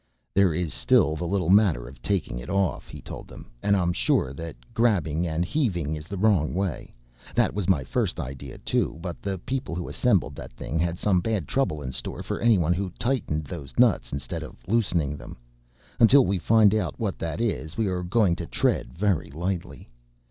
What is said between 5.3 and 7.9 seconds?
heaving is the wrong way. That was my